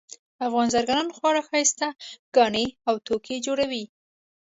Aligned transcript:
افغان 0.45 0.67
زرګران 0.75 1.07
خورا 1.15 1.41
ښایسته 1.49 1.87
ګاڼه 2.35 2.65
او 2.87 2.95
توکي 3.07 3.37
جوړوي 3.45 3.83